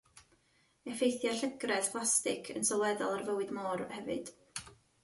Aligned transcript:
Effeithia 0.91 1.33
llygredd 1.41 1.91
plastig 1.97 2.51
yn 2.57 2.67
sylweddol 2.71 3.15
ar 3.21 3.25
fywyd 3.31 3.57
môr 3.61 3.87
hefyd. 3.99 4.35